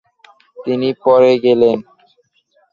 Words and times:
তিনি 0.57 0.89
পরে 1.03 1.31
গেলেন। 1.43 1.77